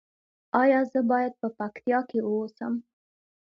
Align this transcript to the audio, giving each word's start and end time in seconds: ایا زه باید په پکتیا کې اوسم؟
ایا 0.61 0.79
زه 0.91 0.99
باید 1.11 1.33
په 1.41 1.47
پکتیا 1.57 1.99
کې 2.09 2.19
اوسم؟ 2.29 2.73